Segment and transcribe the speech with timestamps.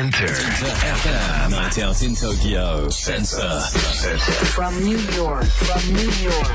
[0.00, 1.50] InterFM.
[1.50, 2.88] Night out in Tokyo.
[2.88, 3.60] Sensor.
[4.56, 6.48] From New York, from New York.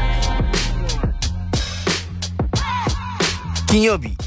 [3.68, 4.18] 金曜日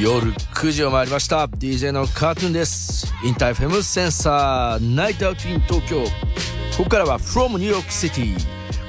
[0.00, 6.04] 夜9時を回りました DJ のカートゥーンです InterFM Sensor Night Out in Tokyo
[6.76, 8.36] ここからは From New York City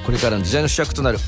[0.04, 1.18] これからの時代の主役となる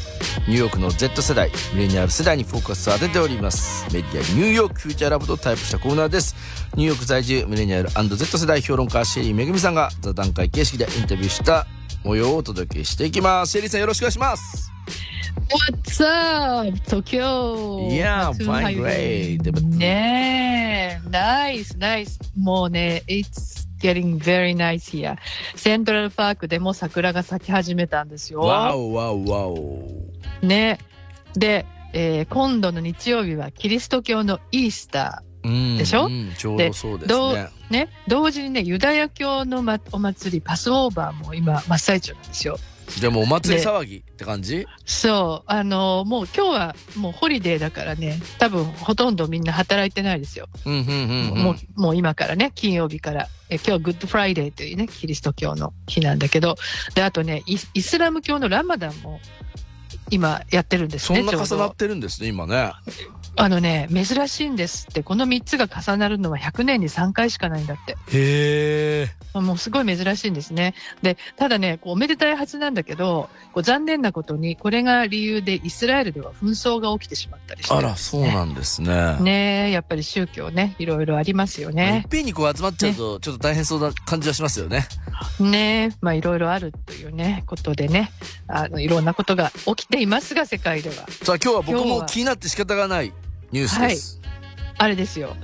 [0.46, 6.36] ニューヨークの Z 世代ミレニアル世代にフォーカスを当てておりますメディア New York Future Lab とタイアップしたコーナーです
[6.74, 11.66] ニューヨーク在住ミレニアル &Z 世代評論家シェリーめぐみさんが座談会形式でインタビューした
[12.04, 14.70] 模様をお届けしていきますシェリーさんよろしくお願いします
[15.48, 17.88] What's up, Tokyo?
[17.88, 19.52] Yeah, fine, great.
[19.76, 22.18] ねえ、nice, nice.
[22.36, 23.55] もうね、it's
[23.92, 25.16] getting very nice here.
[25.54, 28.40] セントラルパークでも桜が咲き始めたんですよ。
[28.40, 29.82] わおわおわお
[30.42, 30.78] ね。
[31.34, 36.06] で、えー今度の日曜日はキリスト教のイースターなんでしょ？
[36.06, 37.48] うんちょうどそうですねー。
[37.70, 37.88] ね。
[38.08, 42.58] 同時にね、ユダヤ教の、ま、お祭り、 Passover も今、真っ最中なんですよ。
[42.98, 44.66] じゃあもうお祭り騒ぎって感じ？
[44.84, 45.50] そう。
[45.50, 50.48] あのもう今日はもうホリデーだからね、多分ほとんどみんな働いてないですよ。
[50.64, 51.38] うんうんうんうん。
[51.42, 56.56] もうもう今からね、金曜日から、え今日は Good Friday というね、キリスト教の日なんだけど、
[56.94, 59.20] で、あとね、イスラム教のラマダンも
[60.10, 62.72] 今やってるんですね、そんな重なってるんですね今ね。
[63.38, 67.92] あのね、珍しいんですって、この3つが重なるのは100年に3回しかないんだって。
[67.92, 67.96] へ
[69.34, 69.40] え。
[69.40, 70.74] もうすごい珍しいんですね。
[71.02, 79.16] で、ただね、こうおめでたいはずなんだけど、こう残念なことに、これが理由でイスラエルでは紛争が起きてしまったりしてあらそうなんですね。
[79.20, 82.08] ねえ、やっぱり宗教ね、いろいろありますよまあいねっ。
[82.08, 84.86] ぺんにこう集まっちゃうとちょっと大変そうな感じはしますよね。
[85.40, 88.10] ねえ、まあいろいろあるというね、ことでね、
[88.48, 90.94] あの、いろんなことが起きていますが、世界では。
[90.94, 93.12] さあ今日は僕も気になって仕方がない
[93.52, 94.20] ニュースです
[94.78, 95.36] あれですよ。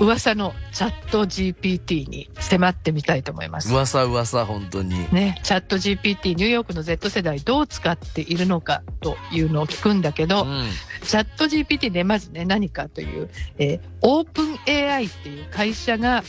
[0.00, 3.70] 噂のチャット GPT に迫ってみたいと思います。
[3.70, 5.12] 噂噂本当に。
[5.12, 10.70] ね、チャット GPT ニューヨークの Z 世代どう使っているのかというのを聞くんだけど、うん。
[11.02, 13.28] チャット GPT でまずね何かという、
[13.58, 16.24] えーオープン AI っていう会社が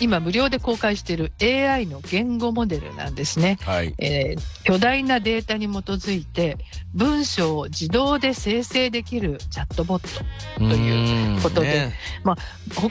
[0.00, 3.58] 今無料で公開している AI の言語モデルなんですね。
[3.62, 3.92] はい。
[3.98, 6.56] えー巨大なデータに基づいて
[6.94, 10.24] 文章を自動で生成できるチャットボット
[10.58, 11.94] ということでね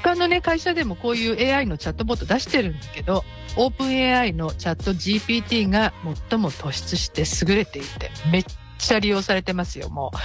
[0.04, 3.24] 他のね会社でもこういう AI のチャットボット出してるんだけど
[3.56, 5.94] オープン AI のチャット GPT が
[6.30, 8.46] 最も突出して優れていてめっ
[8.88, 10.18] ちゃ利用されてますよもう。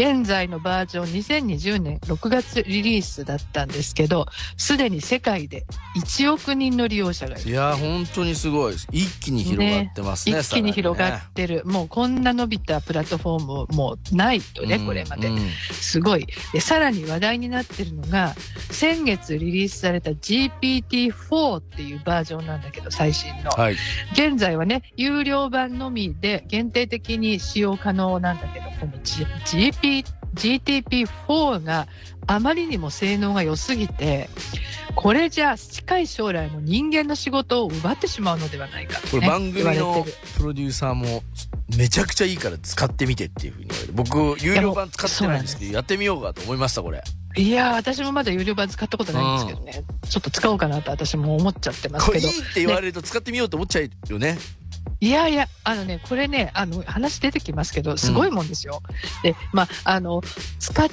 [0.00, 4.26] 現在のバージョン2020年6月リリースだったんですけど
[4.56, 5.64] すでに世界で
[5.96, 7.50] 1億人の利用者がいる。
[7.50, 8.88] いや本当にすごいです。
[8.92, 15.30] 一気に広がってますね一気に広がってる、もうこんな伸びたプラットフォームもうないとね、これまで。
[15.72, 16.26] すごい。
[16.52, 18.34] で、さらに話題になってるのが、
[18.70, 23.50] 先月リリースされた GPT-4 っていうバージョンなんだけど、最新の。
[23.50, 23.76] はい。
[24.12, 31.86] 現在はね、有料版のみで限定的に使用可能なんだけど、この G- GP GTP4 が
[32.26, 34.28] あまりにも性能が良すぎて、
[34.94, 40.04] これじゃあ近い将来も人間の仕事を奪ってしまうのではないかと、ね、これ番組の
[40.36, 41.22] プロデューサーも
[41.76, 47.02] めちゃくちゃいいから使ってみてっていうふうに言われて僕有料版使ってないんですけどやってみようかと思いましたこれ。
[47.36, 52.32] いやー、私もまだ有料版使ったことないんですけどね、ちょっと使おうかなと私も思っちゃってますこれけど。
[52.32, 54.38] いいって言われると使ってみようと思っちゃうよね
[55.04, 58.80] いやいや、あのね、これね、あの、話出てきますけど、すごいもんですよ。
[59.22, 60.22] で、まあ、あの、
[60.58, 60.88] 使っ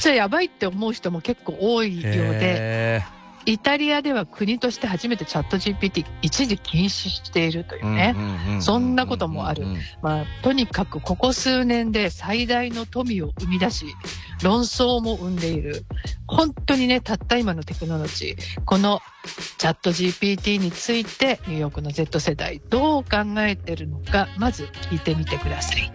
[0.00, 3.02] ちゃやばいって思う人も結構多いようで、へ
[3.48, 8.60] イタリアでは国として初めてチャット GPT 一時禁止しているというーね。
[8.60, 9.64] そんなこともある
[10.02, 13.86] まあ、とにかくここ数年で最大の富を生み出し、
[14.42, 15.86] 論争も生んでいる。
[16.26, 19.00] 本当にね、たった今のテクノロジー、この
[19.56, 25.90] チャット GPT について、ニューヨークの Z 世代、どう考えてるのか、まず聞いてみてください。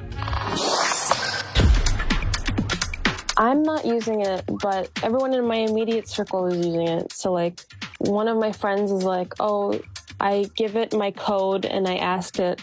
[3.38, 7.14] I'm not using it, but everyone in my immediate circle is using it.
[7.14, 7.62] So, like,
[8.00, 9.80] one of my friends is like, Oh,
[10.20, 12.62] I give it my code and I ask it,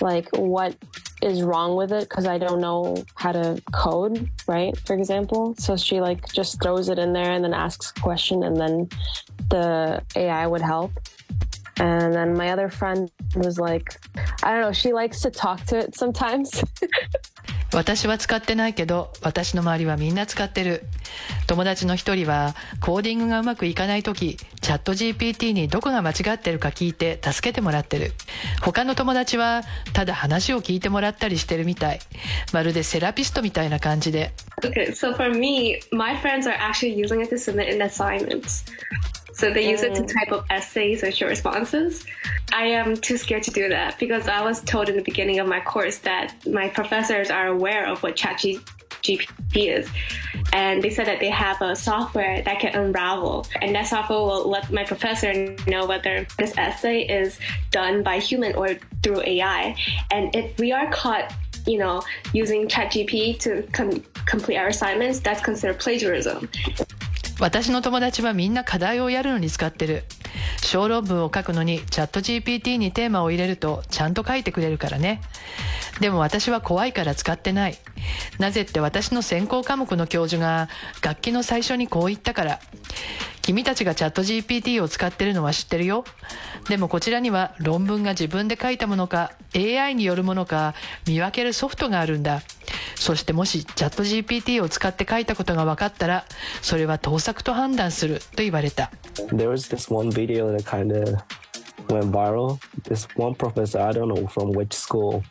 [0.00, 0.76] like, what
[1.22, 4.76] is wrong with it because I don't know how to code, right?
[4.86, 5.54] For example.
[5.58, 8.88] So she, like, just throws it in there and then asks a question and then
[9.50, 10.92] the AI would help.
[11.78, 13.98] And then my other friend was like,
[14.42, 16.62] I don't know, she likes to talk to it sometimes.
[17.74, 20.84] 私は使ってないけど、私の周りはみんな使ってる。
[21.48, 28.12] 友達の一人は、コーディングがうまくいかないとき、チャット GPT にどこが間違ってるか聞いて助けてもらってる。
[28.62, 29.62] 他の友達は、
[29.92, 31.98] ただ話を聞いてもらったりしてるみたい。
[32.52, 34.32] まるでセラピストみたいな感じで。
[34.62, 38.44] Okay, so for me, my friends are actually using it to submit an assignment.
[39.34, 40.06] So they use it to oh.
[40.06, 42.06] type up essays or short responses.
[42.52, 45.48] I am too scared to do that because I was told in the beginning of
[45.48, 49.88] my course that my professors are aware of what ChatGPT is.
[50.52, 53.46] And they said that they have a software that can unravel.
[53.60, 57.40] And that software will let my professor know whether this essay is
[57.72, 59.76] done by human or through AI.
[60.12, 61.34] And if we are caught
[61.66, 62.02] you know,
[62.32, 66.48] using ChatGPT to com- complete our assignments, that's considered plagiarism.
[67.44, 70.04] 私の友達はみんな課題をやるのに使ってる。
[70.62, 75.20] 小論文を書くのにチャット GPT にテーマを入れるとちゃんと書いてくれるからね。
[76.00, 77.76] でも私は怖いから使ってない。
[78.38, 80.70] なぜって私の専攻科目の教授が
[81.02, 82.60] 楽器の最初にこう言ったから。
[83.42, 86.04] 君たちがチャット GPT を使ってるのは知ってるよ。
[86.70, 90.72] でもこちらには論文が自分で書いたものか AI によるものか
[91.06, 92.40] 見分けるソフトがあるんだ。
[93.04, 96.24] そしてもしチャット GPT を使って書いたことが分かったら
[96.62, 98.90] それは盗作と判断すると言われた。
[99.28, 101.18] There was this one video that kind of
[101.88, 102.58] went viral.
[102.84, 105.22] This one professor, I don't know from which school,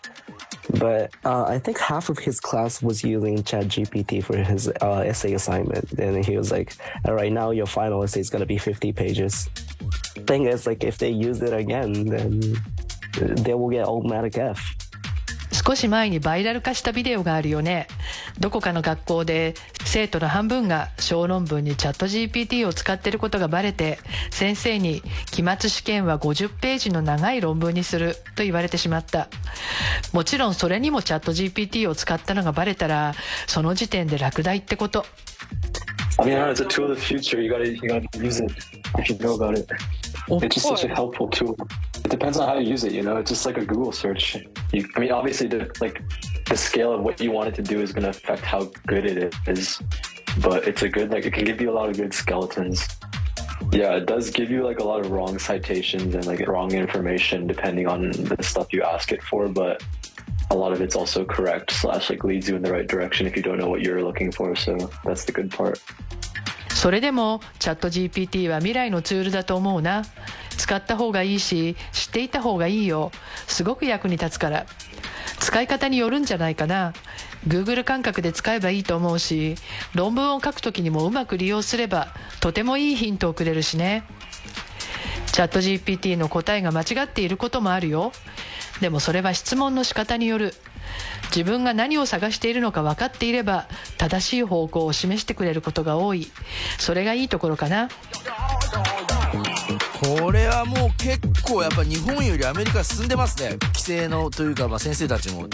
[0.79, 5.33] but uh, I think half of his class was using ChatGPT for his uh, essay
[5.33, 5.93] assignment.
[5.93, 6.75] And he was like,
[7.05, 9.49] "All right, now your final essay is going to be 50 pages.
[10.27, 12.39] Thing is, like, if they use it again, then
[13.19, 14.82] they will get automatic F.
[15.53, 17.87] 少し前にバイラル化したビデオがあるよね。
[18.39, 19.53] どこかの学校で
[19.85, 23.99] 生徒の半分が小論文にチャット GPT を使ってることがバレて、
[24.31, 25.01] 先生に
[25.31, 29.29] 期末試験は50ページの長い論文にすると言われてしまった。
[30.11, 33.13] もちろんそれにもチャット GPT を使ったのがバレたら、
[33.47, 35.05] その時点で落第ってこと。
[36.19, 37.41] I mean, it's a tool of the future.
[37.41, 38.53] You gotta, you gotta use it
[38.97, 39.67] if you know about it.
[40.27, 41.57] It's just such a helpful tool.
[41.95, 42.93] It depends on how you use it.
[42.93, 44.37] You know, it's just like a Google search.
[44.71, 46.01] You, I mean, obviously, the like
[46.45, 49.05] the scale of what you want it to do is going to affect how good
[49.05, 49.81] it is.
[50.41, 52.87] But it's a good like it can give you a lot of good skeletons.
[53.71, 57.47] Yeah, it does give you like a lot of wrong citations and like wrong information
[57.47, 59.47] depending on the stuff you ask it for.
[59.47, 59.83] But
[60.51, 63.35] a lot of it's also correct slash like leads you in the right direction if
[63.35, 64.55] you don't know what you're looking for.
[64.55, 65.81] So that's the good part.
[66.83, 70.03] それでもチャット GPT は未来のツールだと思うな。
[70.57, 73.13] 使った方がいいし、知っていた方がいいよ。
[73.47, 74.65] すごく役に立つから。
[75.39, 76.91] 使い方によるんじゃないかな。
[77.47, 79.55] Google 感覚で使えばいいと思うし、
[79.95, 82.09] 論文を書くときにもうまく利用すれば、
[82.41, 84.03] とてもいいヒントをくれるしね。
[85.31, 88.11] チャット GPT の答えが間違っていることもあるよ。
[88.81, 90.53] でもそれは質問の仕方による。
[91.35, 96.27] 自分が何を探しているのか分かっていれば正しい方向を示してくれることが多い。
[96.77, 97.89] それがいいところかな。
[100.03, 103.57] これはもう結構やっぱ日本よりアメリカ進んでますね。
[103.73, 105.47] 規制のというか、まあ、先生たちも。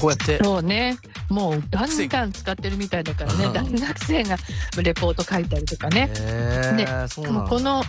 [0.00, 0.42] こうやって。
[0.42, 0.96] そうね。
[1.28, 3.44] もうガンガン使ってるみたいだからね。
[3.44, 3.52] うん。
[3.52, 4.36] 大学生が
[4.82, 6.10] レポート書いたりとかね。
[6.18, 7.40] へねえそうなんだ。
[7.40, 7.82] もうこの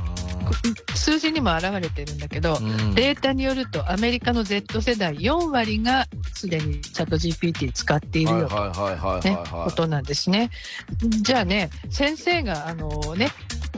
[0.96, 9.20] 数字にも表れてるんだけど、うんデータによるとアメリカの Z 世代4割がすでにチャット GPT 使っているよと。
[9.22, 10.50] ねことなんですね。
[11.22, 13.30] じゃあね、先生が、あのね、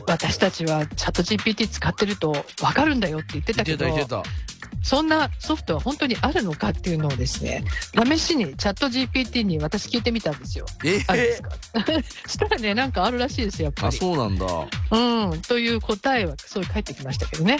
[0.08, 3.86] 私たちはチャット GPT 使ってると分かるんだよって言ってたけど
[4.82, 7.64] そんなソフトは本当にあるのかっていうのをですね、
[8.08, 10.66] 試しにチャット GPT に私聞いてみたんですよ。
[10.86, 11.50] えあるんですか？
[12.30, 13.98] したらね、なんかあるらしいですよ、やっぱあり。
[13.98, 14.46] そうなんだ
[14.92, 17.58] うん、という答えはそう返ってきましたけどね。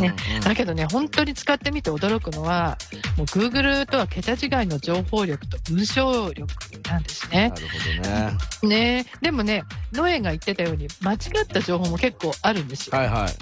[0.00, 2.76] ねだけどね、本当に使ってみて驚くのは、
[3.16, 6.48] もう Google とは桁違いの情報力と文章力
[6.88, 7.54] なんですねな。
[7.56, 12.98] るほどねねでもね、ノエが言ってたように、間違った情報も結構あるんですよ。
[12.98, 13.34] はいはい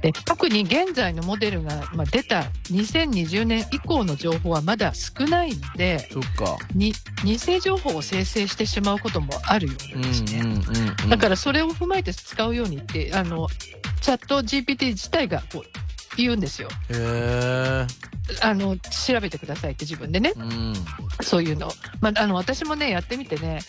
[0.00, 2.37] で特に現在のモデルが、まあ、出た
[2.70, 6.92] 2020年以降の情報はまだ少ないので、そっかに
[7.24, 10.40] 偽情報を生成してしまうこともあるよううんなんですね。
[10.40, 13.48] うんうんうんだからそれを踏まえて使うようにって、あの、
[14.00, 15.87] チャット GPT 自体がこう
[16.22, 16.68] 言うんですよ。
[18.42, 20.32] あの、調べてくださいって自分でね。
[20.36, 20.74] うん
[21.22, 21.68] そういうの。
[22.00, 23.60] まあ、あの、私もね、やってみてね、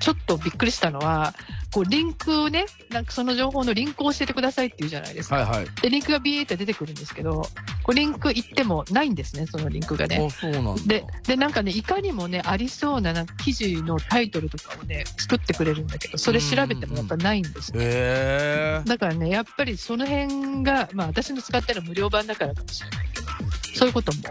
[0.00, 1.34] ちょっとびっくりしたのは、
[1.72, 5.36] こう、リンクをね、なんかその情報のリンクを教えてくださいって言うじゃないですか。
[5.36, 7.42] はいはいで、リンクがビーって出てくるんですけど、
[7.82, 10.24] こうリンク行ってもないんですね、そのリンクがね。
[10.26, 17.78] あそうなんだで、で、なんかね、いかにもね、ありそうななんか記事のタイトルとかをね、作ってくれるんだけど、それ調べてもやっぱないんですね。
[17.82, 23.26] へえだからね、やっぱりその辺が、まあ私の使ってる無料版だからかもしれないけど、
[23.74, 24.22] そういうことも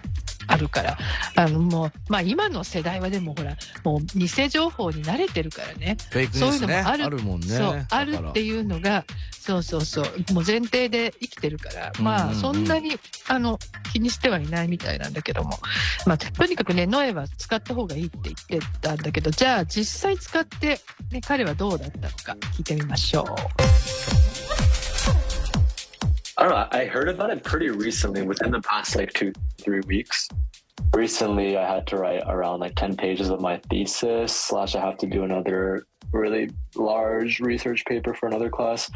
[0.47, 0.97] あるから、
[1.35, 5.97] あのもう、まあ今の世代はでもほら、もう偽情報に慣れてるからね、ね。
[6.09, 7.05] そういうのもある。
[7.05, 7.47] あるもんね。
[7.47, 13.59] そう、あるってういうのが、そうそうそう、もう前提で生きてるから、まあそんなに、あの、
[13.93, 15.59] 気にしてはいないみたいなんだけども、
[16.05, 18.17] まあとにかくね、ノエは使った方がいいって
[18.49, 20.79] 言ってたんだけど、じゃあ実際使って、
[21.11, 24.20] ね、彼はどうだったのか聞いてみましょう。
[26.41, 26.79] I don't know.
[26.79, 30.27] I heard about it pretty recently, within the past like two, three weeks.
[30.91, 34.97] Recently, I had to write around like 10 pages of my thesis, slash, I have
[34.97, 38.89] to do another really large research paper for another class.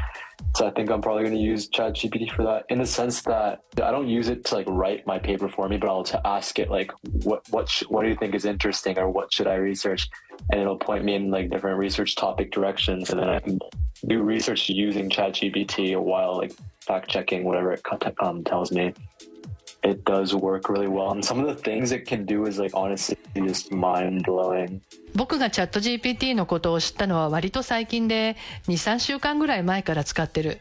[0.56, 3.62] So I think I'm probably going to use ChatGPT for that in the sense that
[3.78, 6.58] I don't use it to like write my paper for me, but I'll to ask
[6.58, 6.92] it like,
[7.26, 10.10] what, what, sh- what do you think is interesting or what should I research?
[10.52, 13.12] And it'll point me in like different research topic directions.
[13.12, 13.60] And then I can
[14.08, 16.54] do research using ChatGPT while like
[16.86, 17.82] fact checking whatever it
[18.20, 18.94] um, tells me.
[19.84, 21.12] It does work really well.
[21.12, 24.82] And some of the things it can do is like honestly just mind blowing.
[25.16, 28.36] 僕がチャット GPT のことを知ったのは割と最近で
[28.68, 30.60] 23週間ぐらい前から使ってる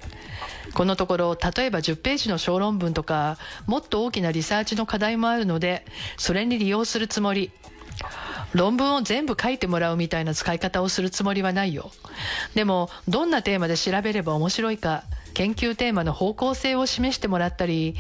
[0.75, 5.85] このところ例えば10ページの小論文とかもっと大きなリサーチの課題もあるので
[6.17, 7.51] それに利用するつもり
[8.55, 11.91] 論文を全部書いてもらうみたいな使い方をするつもりはないよ
[12.55, 15.03] でもどんなテーマで調べれば面白いか
[15.35, 17.97] 研究テーマの方向性を示してもらったり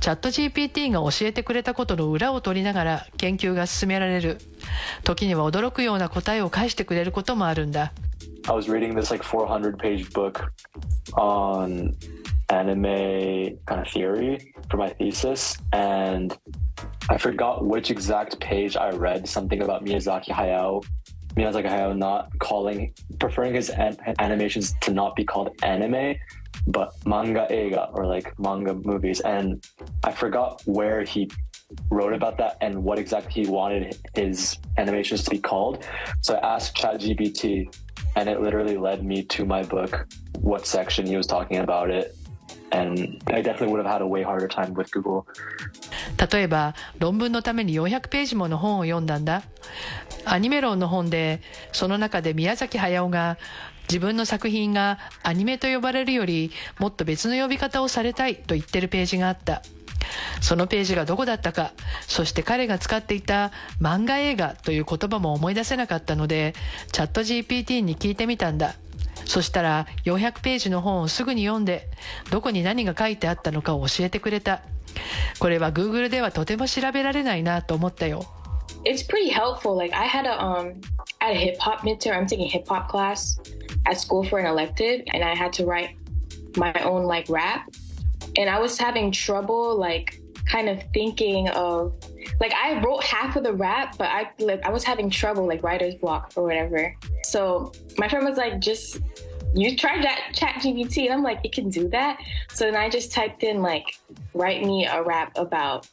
[0.00, 4.38] チャット GPT が教えてくれたことの裏を取りながら研究が進められる
[5.04, 7.92] 時には驚くような答えを返してくれることもあるんだ
[8.48, 10.44] I was reading this like 400 page book
[11.14, 11.92] on
[12.48, 14.38] anime kind of theory
[14.70, 16.36] for my thesis and
[17.08, 20.84] I forgot which exact page I read something about Miyazaki Hayao
[21.36, 26.14] Miyazaki Hayao not calling preferring his an- animations to not be called anime
[26.67, 29.65] but manga ega or like manga movies and
[30.03, 31.29] I forgot where he
[31.89, 35.85] wrote about that and what exactly he wanted his animations to be called
[36.21, 37.73] so I asked ChatGPT
[38.15, 40.07] and it literally led me to my book
[40.39, 42.15] what section he was talking about it
[42.71, 45.25] and I definitely would have had a way harder time with Google
[46.31, 49.43] 例えば論文のために400ページもの本を読んだんだ
[50.25, 53.37] アニメ論の本でその中で宮崎駿が
[53.88, 59.62] 自分の作品がアニメと呼ばれるよりもっと別の呼び方をされたいと言ってるページがあった
[60.40, 61.72] そのページがどこだったか
[62.06, 66.54] そして彼が使っていた漫画映画という言葉も思い出せなかったので
[66.92, 68.74] チャット GPT に聞いてみたんだ
[69.24, 71.88] そしたら400ページの本をすぐに読んで
[72.30, 74.62] どこに何が書いてあったのかを教えてくれた
[75.38, 78.24] これは Google ではとても調べられないなと思ったよ
[78.84, 79.76] It's pretty helpful.
[79.76, 80.80] Like I had a um
[81.18, 82.14] I had a hip hop midterm.
[82.14, 83.36] I'm taking hip hop class
[83.86, 85.96] at school for an elective and I had to write
[86.56, 87.70] my own like rap.
[88.36, 91.94] And I was having trouble like kind of thinking of
[92.40, 95.62] like I wrote half of the rap, but I like I was having trouble like
[95.62, 96.94] writer's block or whatever.
[97.24, 99.00] So my friend was like, just
[99.54, 102.18] you try that chat GPT and I'm like, it can do that.
[102.52, 103.98] So then I just typed in like
[104.34, 105.88] write me a rap about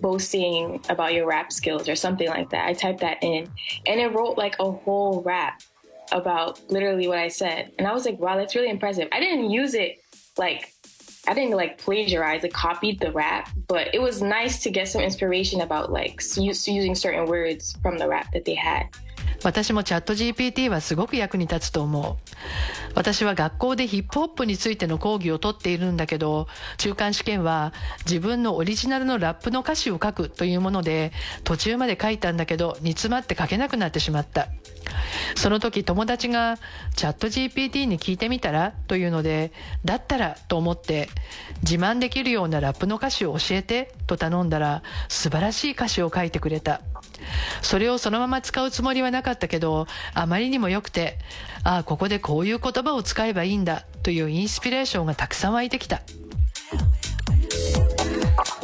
[0.00, 2.66] boasting about your rap skills or something like that.
[2.66, 3.48] I typed that in
[3.86, 5.62] and it wrote like a whole rap
[6.12, 7.72] about literally what I said.
[7.78, 9.08] And I was like, wow, that's really impressive.
[9.12, 9.98] I didn't use it
[10.36, 10.74] like
[11.26, 15.00] I didn't like plagiarize, I copied the rap, but it was nice to get some
[15.00, 18.88] inspiration about like using certain words from the rap that they had.
[19.42, 22.16] 私もチャット GPT はすごく役に立つと思う。
[22.94, 26.46] 私は学校でヒップホップについての講義をとっているんだけど、
[26.78, 27.74] 中間試験は
[28.06, 31.12] 自分のオリジナルのラップの歌詞を書くというもので、
[31.44, 34.48] 途中まで書いたんだけど、煮詰まって書けなくなってしまった。
[35.34, 36.58] その時友達が
[36.94, 39.52] チャット GPT に聞いてみたらというので、
[39.84, 41.08] だったらと思って
[41.62, 46.80] 自慢できるようなラップの歌詞を教えてと頼んだら素晴らしい歌詞を書いてくれた。
[47.62, 51.18] それをそのまま使うつもりはなかったけど、あまりにも良くて、
[51.62, 56.02] ああ、ここでこういう言葉を使えばいいんだというインスピレーションがたくさん湧いてきた。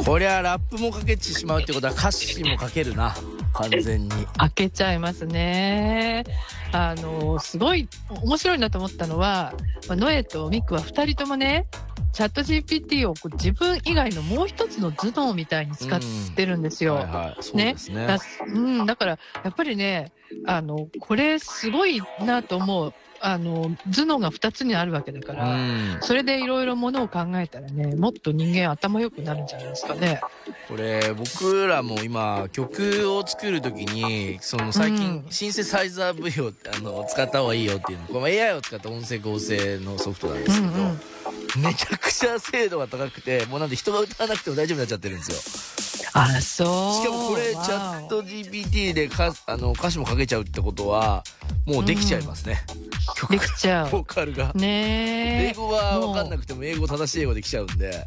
[0.04, 3.14] こりゃラップもかけてしまうってことは歌詞も書けるな
[3.52, 6.24] 完全に開けちゃいますね
[6.72, 7.88] あのすごい
[8.22, 9.54] 面白いなと思ったのは
[9.88, 11.66] ノエとミクは2人ともね
[12.12, 16.00] チャット GPT を自分以外のもう一つの頭脳みたいに使っ
[16.34, 17.06] てるんですよ。
[17.54, 17.76] ね。
[18.06, 20.12] だうん、だからやっぱりね、
[20.44, 22.94] あの、これすごいなと思う。
[23.22, 30.20] あの頭脳が2つにあるわけだから、うん、それでいろいろものを考えたらねもっと人間頭良くなるんじゃないですかね。
[30.68, 41.00] これ僕らも今曲を作る時にその最近、シンセサイザー V をあの使った方がいいよっていうのこの AI を使った音声合成のソフトなんですけど、うんうん。
[41.62, 47.02] めちゃくちゃ精度が高くてもうなんで人が歌わなくても大丈夫になっちゃってるんですよあそう。
[47.02, 51.22] しかもこれチャット GPT でかあの歌詞もかけちゃうってことは
[51.66, 52.60] もうできちゃいますね、
[53.30, 53.90] うん、できちゃう。
[53.90, 54.52] ボーカルが。
[54.54, 58.06] ね英語は分かんなくても英語正しい英語できちゃうんで。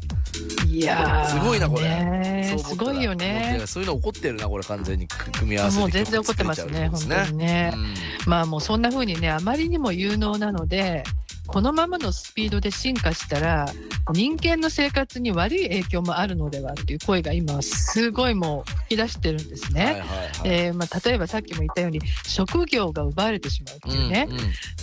[0.66, 2.58] いやすごいなこれ。
[2.58, 3.62] すごいよね。
[3.66, 6.88] そういうの起こってるなこれ完全に組み合わせてもう全然起こってますね。
[6.88, 7.94] 本当にね、うん、
[8.26, 11.04] まあもうそんな風にねあまりにも有能なので
[11.46, 13.66] このままのスピードで進化したら
[14.12, 20.02] 人間の生活に悪い影響もあるのではっていう声が今すごいもう吹き出してるんですね。
[20.42, 20.68] 例
[21.14, 24.38] えばさっきも言ったように職業が奪われてしまうっていうね、うん。
[24.38, 24.40] うん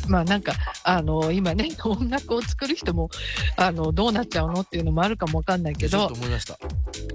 [0.07, 0.53] まあなんか
[0.83, 3.09] あの今ね音楽を作る人も
[3.55, 6.11] あのどうなっちゃうのっていうのもあるかもわかんないけど。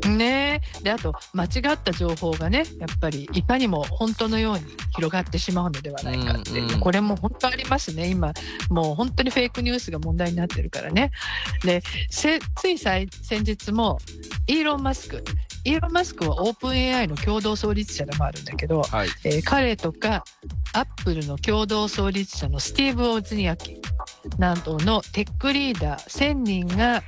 [0.09, 0.61] ね。
[0.83, 6.81] であと間違った情報がねやっぱりいかにも本当のように広がってしまうのではないかっていう、うんうん。
[6.81, 8.09] これも本当ありますね。
[8.09, 8.33] 今
[8.71, 11.11] もう本当にフェイクニュースが問題になってるからね。
[11.63, 13.99] でせつい最先日も
[14.47, 15.23] イーロン・マスク
[15.65, 19.09] イーロン・マスクはオープン AI の共同創立者でもあるんだけど、はい。
[19.25, 20.25] えー彼とか
[20.73, 23.79] アップルの共同創立者のスティーブ・オズニアキ
[24.39, 26.07] などのテックリーダー。
[26.09, 27.03] 1000人が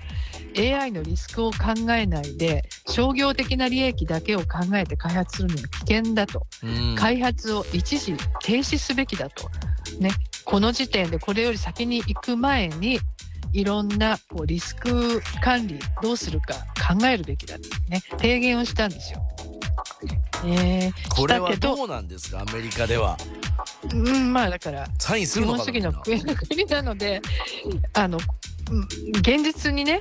[0.57, 6.95] AI のリスクを考えないで商業的な利益だけを考えて開発するのは危険だと、うん。
[6.97, 9.49] 開発を一時停止すべきだと、
[9.99, 10.11] ね、
[10.49, 12.99] この時点でこれより先に行く前に
[13.53, 16.55] いろんなこうリスク管理どうするか
[16.97, 19.21] 考えるべきだってね提言をしたんですよ。
[20.47, 22.41] えーこれはどどうなんですか？
[22.41, 23.19] アメリカでは。
[23.93, 25.59] うん、まあだからサインすのかな？
[25.59, 27.21] 本主義の国国なので
[27.93, 28.19] あの
[28.71, 28.83] うん
[29.19, 30.01] 現実にね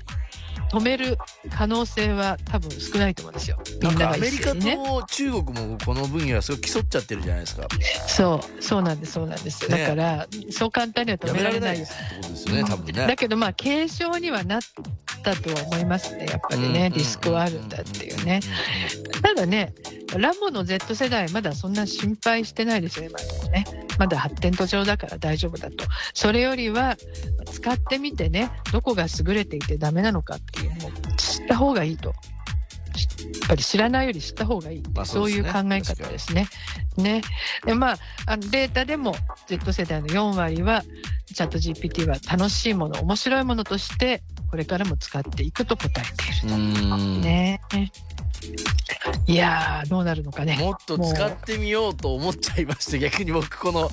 [0.71, 1.17] 止める
[1.49, 3.57] 可能性は多分少ないと思うんですよ。
[3.81, 4.53] みんながなんかアメリカ。
[4.53, 7.67] と中国もこの分野はすごい競っちゃってるじゃないですか。
[8.07, 9.69] そうそうなんですそうなんです。
[9.69, 13.07] ねだからそう簡単には止やめられなよれないいってことですよね、多分ね。
[13.07, 14.61] だけどまあ軽症にはなっ
[15.23, 18.39] たとは思いますねやっぱりね、リスクはあるんだっていうね。
[19.21, 19.73] ただね
[20.15, 25.85] ラボの Z 世代まだそんな心配してないですよ今でもねまだ発展途上だから大丈夫だと。
[26.13, 26.95] それよりは
[27.51, 32.09] 使ってみてねどこが優れていてダメなのかっていうのを知った方がいいと。
[32.09, 35.47] やっぱり知らないより知った方がいい、まあそそううですね。
[35.47, 36.47] いう考え方ですね。
[36.97, 37.21] ね。
[37.65, 39.15] でまあ、あのデータでも
[39.47, 40.83] Z 世代の4割は
[41.33, 46.03] チャット GPT は楽しいもの面白いものとしてこれからも使っていくと答え
[46.39, 47.21] ているうん。
[47.21, 47.61] ね。
[49.27, 50.57] いやーどうなるのかね。
[50.57, 53.89] もっと使ってみようと思っちゃいまして逆に僕この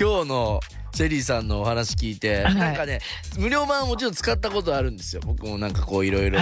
[0.00, 0.60] 今日の
[0.94, 3.00] シェリーさんのお話聞いて、はいなんかね
[3.38, 6.40] 無料版はもちろん使ったことあるんですよ僕もなんかこういろいろ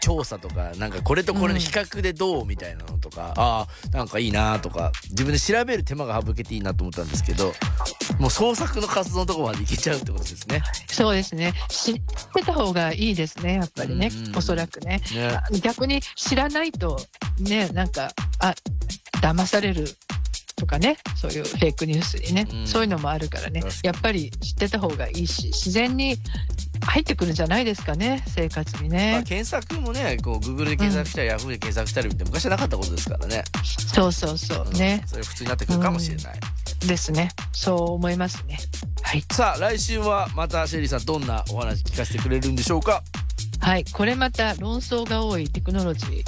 [0.00, 7.52] 調査とかなんかこれとこれの比較でどうみたいなのとか、ああなんかいいなとか自分で調べる手間が省けていいなと思ったんですけど
[8.18, 10.62] もう創作の活動のところまでいけちゃうってことですね。
[10.88, 11.54] そうですね。
[11.68, 11.94] 知
[12.30, 15.00] ってた方がいいですね、やっぱりね、うんうんおそらくね。
[15.14, 16.98] ねあ逆に知らないと、
[17.38, 18.54] ね、なんか、あ、
[19.20, 19.86] 騙される
[20.56, 26.16] とかね、そういうフェイクニュースにね、うんそういうのもあるからねやっぱり知ってた方がいいし、自然に
[26.82, 29.24] 入ってくるんじゃないですかね、生活にまあ、ね。
[29.26, 33.44] 検索もねこう Google で検索したり、Yahoo で検索したりって昔はなかったことですからね。
[33.64, 35.02] そうそうそうね。
[35.06, 36.40] それ普通になってくるかもしれない。
[36.86, 37.30] ですね。
[37.52, 38.58] そう思いますね。
[39.10, 39.24] はい。
[39.32, 43.02] さあ来週はまたシェリーさんどんなお話聞かせてくれるんでしょうか？
[43.58, 43.84] はい。
[43.92, 46.22] これまた論争が多いテクノロジー。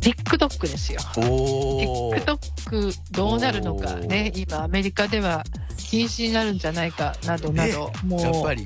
[0.00, 1.00] TikTok ですよ。
[1.00, 5.42] TikTok どうなるのかね、今アメリカでは
[5.78, 8.64] 禁止になるんじゃないかなどなど、もうやっぱり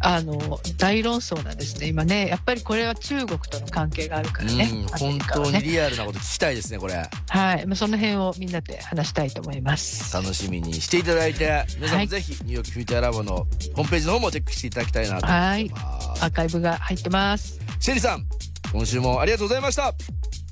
[0.00, 6.94] あの大論争なんですね、今ね、やっぱりこれは中国との関係があるからね、うんアメ本当にリアルなこと聞きたいですねこれ。
[7.28, 10.14] はい、まあその辺をみんなで話したいと思います。
[10.14, 11.64] 楽しみにしていただいて。
[11.76, 12.06] 皆さんはい。
[12.06, 16.24] もぜひニューヨークフューチャーラボのホームページの方もチェックしていただきたいなと思はいい、ます。
[16.24, 17.60] アーカイブが入ってます。
[17.80, 18.26] シェリーさん
[18.72, 19.94] 今週もありがとうございました。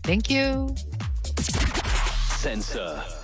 [0.03, 0.67] Thank you!
[2.43, 3.24] Sensor.